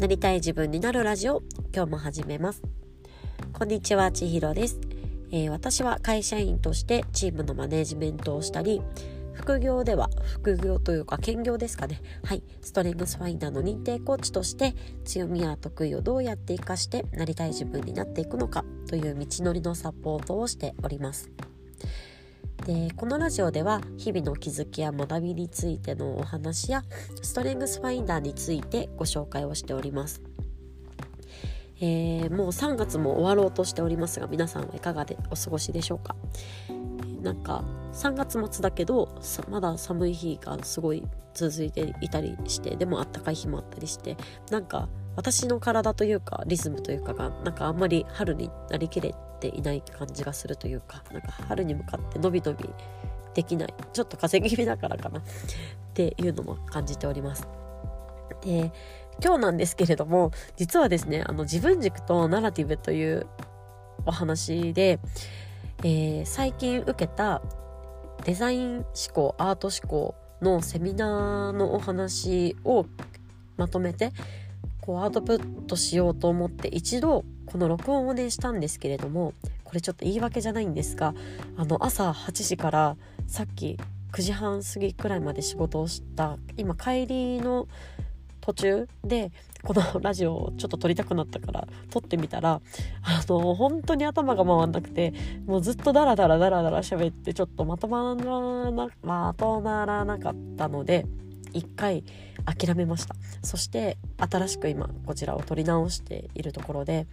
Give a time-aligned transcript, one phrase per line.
[0.00, 1.42] なりたい自分になるラジオ
[1.74, 2.62] 今日も始めます。
[3.52, 4.80] こんにちは千尋です、
[5.30, 8.80] えー、私は会社員としてチームのマネジメントをしたり
[9.34, 12.00] 副業では副業というか兼業ですかね。
[12.24, 12.42] はい。
[12.62, 21.30] ストレングスファインダーの認定コーチとして強みや得意をどうやって活かしてなりたい自分になっていくのかという道のりのサポートをしております。
[22.70, 26.84] でこのラジオでは日々の気づきや学びについてのお話や
[27.20, 30.22] ストレングスファインダーについてご紹介をしております。
[31.80, 36.14] えー、もう3月も終わろうとしておりますが皆さんはいかがでお過ごしでしょうか？
[37.22, 41.02] なんか3月末だけどまだ寒い日がすごい
[41.34, 44.16] 続いていたりしてでもあったかい日もあったりして
[44.52, 52.68] なんか私の体というかリズムというかがなんかあんまり春になりきれていない感じがするというかなんか春に向かって伸び伸び
[53.34, 55.22] できないちょっと風邪気味だからかなっ
[55.94, 57.48] ていうのも感じております。
[58.42, 58.72] で
[59.22, 63.26] 今日なんですけれども実はですねあの自分軸とナラティブという
[64.06, 64.98] お話で、
[65.82, 67.42] えー、最近受けた
[68.24, 72.86] デザイン思考アート思考のセミナーのお話を
[73.56, 74.12] まとめて
[74.80, 79.34] こうアウトプットしようと思って一度この録音をねしたんですけれども
[79.64, 81.14] これちょっと言い訳じゃないんですが
[81.56, 83.78] あの朝8時からさっき
[84.12, 87.68] 9時半過ぎくらいまで仕事をした今帰りの
[88.40, 92.60] 途中でこのラジオをちょっと撮りたくなったから撮ってみたら
[93.02, 95.12] あの本当に頭が回んなくて
[95.46, 101.06] もうずっとダラダラダラダラ喋ってちょっとまとまらなまとまらなかったので
[101.52, 102.04] 一回
[102.44, 103.14] 諦めました。
[103.42, 107.06] そして新しく今こちらを撮り直しているところで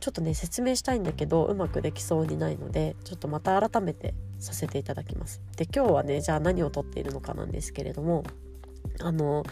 [0.00, 5.40] ちょっとね説明したいんだけどうまくできそうにないのでちょっとまた改めてさせていただきます。
[5.56, 8.24] で今日はねじゃあ何を撮っているのかなんですけれども
[9.00, 9.44] あの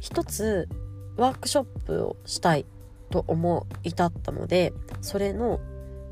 [0.00, 0.68] 一つ
[1.16, 2.66] ワークショップをしたい
[3.10, 5.60] と思い至ったのでそれの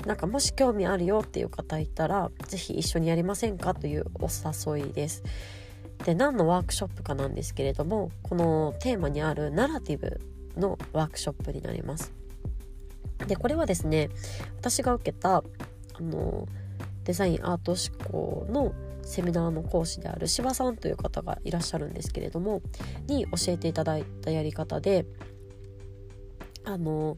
[0.05, 3.73] なんかもし興味あるよっていう方いたら是非一緒にやりませんか？
[3.75, 4.29] というお
[4.73, 5.23] 誘いです。
[6.05, 10.19] で何のワークショップかなんですけれどもこのテーマにあるナラティブ
[10.57, 12.13] のワークショップになります。
[13.27, 14.09] でこれはですね
[14.57, 15.43] 私が受けたあ
[15.99, 16.47] の
[17.03, 18.73] デザインアート思考の
[19.03, 22.61] セミナーの講師である柴さんという方がいらっしゃるんですけれども
[23.07, 25.05] に教えていただいたやり方で
[26.63, 27.17] あの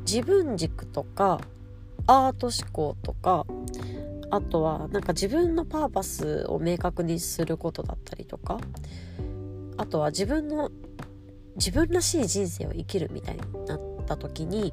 [0.00, 1.40] 自分軸とか
[2.06, 3.46] アート思考とか
[4.30, 8.58] あとはなんか自分のパーパスを明確にすることだったりとか
[9.76, 10.70] あとは自分の
[11.56, 14.72] 自分らしい人生を生きるみたいになった時に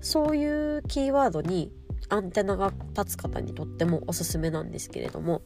[0.00, 1.72] そういうキーワードに
[2.08, 5.42] アンテナが立つ方にとってもおすすめなんですけれども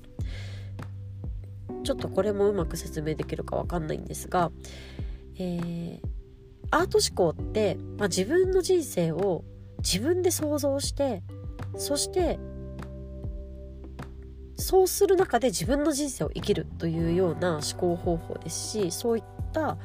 [1.84, 4.50] ちょっとこれもうまく説明できるかわかんないんですが、
[5.36, 6.00] えー、
[6.70, 9.44] アート思考って、まあ、自分の人生を
[9.78, 11.22] 自分で想像して
[11.76, 12.38] そして
[14.60, 19.76] そうする中で自分の人生を生きるというような思考方法ですしそういった、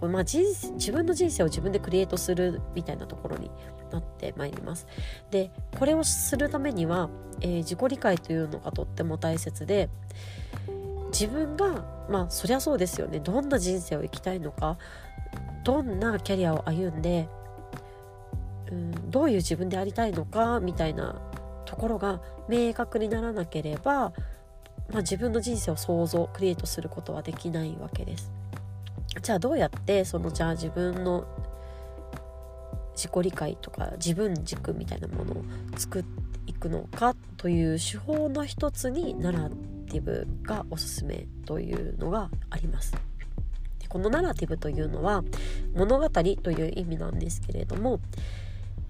[0.00, 3.50] まあ、自分の人生を自分でクリエイトするみたいなところに
[3.90, 4.86] なってまいります。
[5.30, 7.08] でこれをするためには、
[7.40, 9.88] えー、自己理解というのがとっても大切で
[11.12, 14.78] 自分がまあそりゃそうですよねどんな人生を生きたいのか
[15.62, 17.28] どんなキャリアを歩んで、
[18.70, 21.22] うん、どういう自分でありたいのかみたいな
[21.74, 24.12] ところが明確にならなければ、
[24.92, 28.30] まあ、自分の人生を想像クリエイトすることはできないわけです。
[29.20, 31.26] じゃあどうやってそのじゃあ自分の
[32.94, 35.44] 自己理解とか自分軸みたいなものを
[35.76, 36.08] 作って
[36.46, 39.50] いくのかという手法の一つにナラ
[39.88, 42.92] ティブがおすすめというのがあります。
[43.80, 45.24] でこのナラティブというのは
[45.74, 47.98] 物語という意味なんですけれども、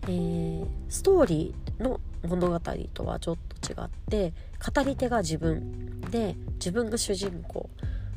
[0.02, 2.60] えー、ストーリーの物語
[2.92, 4.32] とはちょっと違って
[4.74, 7.68] 語り手が自分で自分が主人公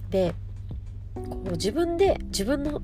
[0.09, 0.33] で
[1.13, 2.81] こう自分で自分の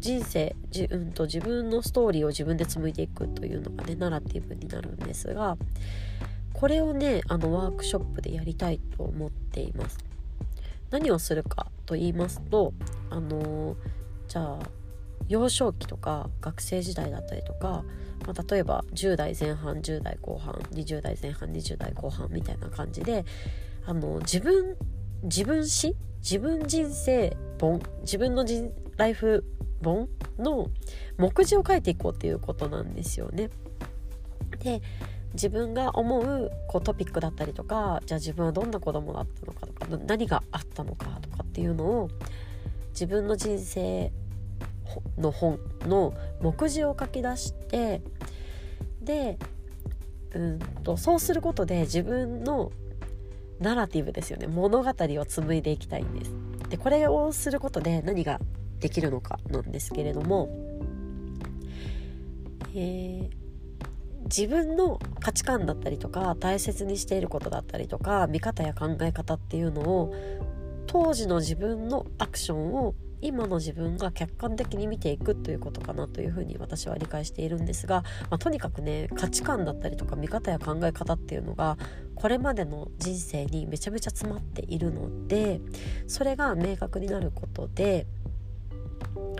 [0.00, 5.56] 人生自,、うんと、自分のストーリーを自分で紡いでいくというのがねナラティブになるんですが
[6.52, 9.98] これをねあのワークショップでやりたいと思っています。
[10.90, 12.74] 何をするかと言いますと
[13.08, 13.76] あの
[14.28, 14.58] じゃあ
[15.28, 17.84] 幼少期とか学生時代だったりとか、
[18.26, 23.24] まあ、例えば10代前半10代後半20代前半20代後半みたいな感じで
[23.86, 24.76] あの自分
[25.22, 28.44] 自分史自分人生本自分の
[28.96, 29.44] ライフ
[29.82, 30.08] 本
[30.38, 30.68] の
[31.18, 33.50] 目次を書いていこうっていうことなんですよね。
[34.60, 34.80] で
[35.34, 42.08] 自分が思うこうトピックだったりとかじゃあ自分はどんな子供だったのかとか何があったのかとかっていうのを
[42.90, 44.12] 自分の人生
[45.18, 48.02] の本の目次を書き出して
[49.00, 49.38] で
[50.34, 52.72] うんとそうすることで自分の
[53.60, 56.32] ナラティブですよね物語を紡いでいきたいんです。
[56.68, 58.40] でこれをすることで何が
[58.80, 60.48] できるのかなんですけれども、
[62.74, 63.30] えー、
[64.24, 70.14] 自分の価値観だったりとか大切にしていることだったりとか見方や考え方っていうのを
[70.86, 81.78] 当時の自分のアクションを今の自分が客観的に見ていくということかなというふうに私は理解しているんですが、まあ、とにかくね価値観だったりとか見方や考え方っていうのが
[82.16, 85.60] これまでの人生にめちゃめちゃ詰まっているので
[86.06, 88.06] それが明確になることで、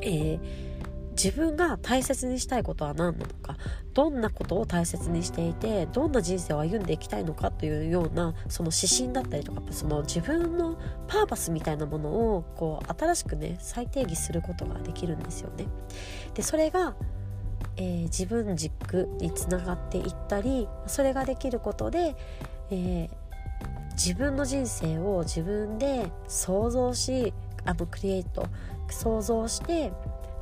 [0.03, 0.72] えー
[1.13, 3.57] 自分が大切にしたいことは何なのか
[3.95, 10.79] どんなことを大切にしていてどんな人生を歩んでいきたいのかというようなその指針だったりとかその自分の
[11.09, 15.67] パーパスみたいなものをこう新しくね再定義することができるんですよね。
[16.35, 16.95] でそれが
[17.77, 22.17] えー、自分軸につながっていったりそれができることで、
[22.71, 23.09] えー、
[23.93, 27.33] 自分の人生を自分で想像し
[27.65, 28.47] あのクリエイト
[28.91, 29.93] 想像して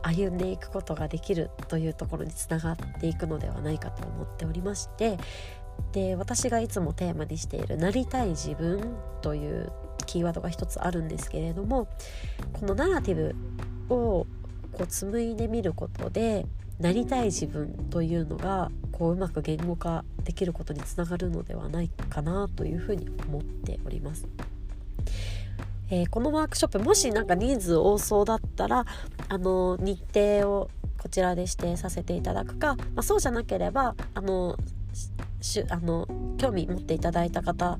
[0.02, 5.18] 歩んでいくことができるというところにつながっていくのではないかと思っておりまして
[5.92, 9.72] で私がいつもテーマにしている「なりたい自分」という
[10.06, 11.88] キーワードが一つあるんですけれども
[12.52, 13.34] このナラティブ
[13.94, 14.26] を
[14.72, 16.46] こう紡いでみることで
[16.78, 24.26] なりたい自分というのがこううまく言語化できることにつながるのではないかなというふうに思っております。
[25.90, 28.86] えー、このワークショップもしなんか人数多そうだったら
[29.28, 34.56] あの日程をこちらで指定させていただくか、まあ、そうじゃなければあの
[35.40, 36.06] しあの
[36.38, 37.78] 興味持っていただいた方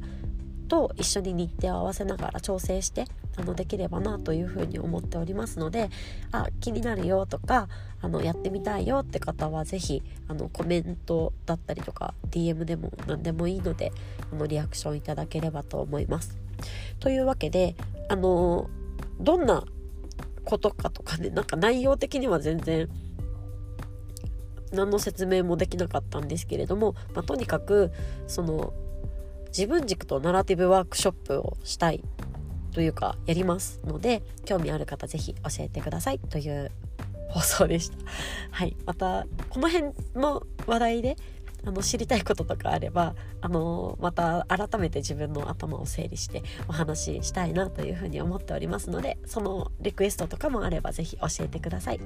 [0.69, 3.05] と一緒に日程を合わせながら調整して
[3.37, 5.91] あのできればなというふうに思っておりますので
[6.33, 7.69] あ気になるよとか
[8.01, 13.93] あのやってみたいよって方は是非あのコメントだったりとか DM でも何でもいいので
[14.33, 16.39] あのリアクションいただければと思います。
[17.01, 17.75] というわけで
[18.09, 18.71] あの
[19.19, 19.65] どんな
[20.45, 22.89] ことかとかねなんか内容的には全然
[24.73, 27.91] 何の説明もできなかったんですけれども、まあ、とにかく
[28.27, 28.73] その
[29.49, 32.05] 自分軸とナラティブワークショップをしたい
[32.73, 36.71] というかやりますので興味ある方是非教えてくださいという
[37.31, 37.97] 放送でした。
[38.51, 41.17] はい、またこの辺の話題で
[41.65, 52.01] あの知りたいこととかあればあのまた改めて自分の頭を整理してお話ししたいなというふうに思っておりますのでそのリクエストとかもあれば是非教えてください。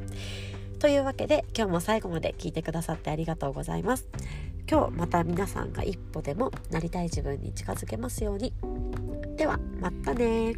[0.79, 4.09] というわけで今日も最後まで聞いてくださってありがとうございます。
[4.71, 8.53] 今日また皆さんが一歩でもなりたい自分に近づけますように。
[9.37, 10.55] ではまたね